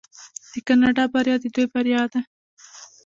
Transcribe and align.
د 0.51 0.53
کاناډا 0.67 1.03
بریا 1.13 1.35
د 1.41 1.45
دوی 1.53 1.65
بریا 1.73 2.01
ده. 2.11 2.19